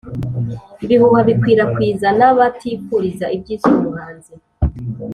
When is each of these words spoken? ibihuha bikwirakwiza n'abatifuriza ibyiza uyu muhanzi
ibihuha 0.83 1.19
bikwirakwiza 1.27 2.07
n'abatifuriza 2.19 3.25
ibyiza 3.35 3.65
uyu 3.69 3.81
muhanzi 3.85 4.33